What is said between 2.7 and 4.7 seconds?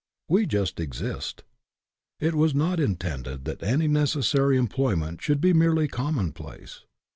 intended that any necessary